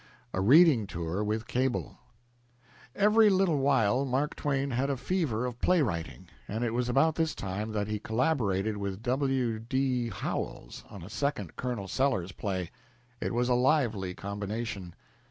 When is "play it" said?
12.31-13.31